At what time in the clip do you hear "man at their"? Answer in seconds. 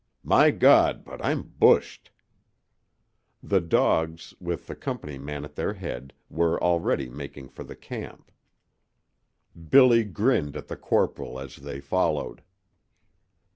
5.19-5.73